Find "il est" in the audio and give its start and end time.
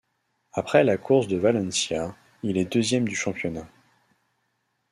2.41-2.65